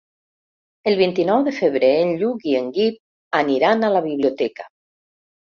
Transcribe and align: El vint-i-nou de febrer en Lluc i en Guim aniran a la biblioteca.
El 0.91 0.95
vint-i-nou 1.01 1.43
de 1.49 1.53
febrer 1.57 1.91
en 2.05 2.13
Lluc 2.23 2.49
i 2.53 2.57
en 2.63 2.71
Guim 2.79 2.97
aniran 3.43 3.85
a 3.85 3.93
la 3.97 4.03
biblioteca. 4.11 4.71